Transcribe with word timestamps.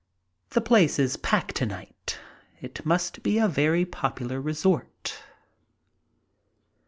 The 0.49 0.61
place 0.61 0.97
is 0.97 1.15
packed 1.17 1.57
to 1.57 1.67
night. 1.67 2.17
It 2.59 2.83
must 2.83 3.21
be 3.21 3.37
a 3.37 3.47
very 3.47 3.85
popular 3.85 4.41
resort. 4.41 5.21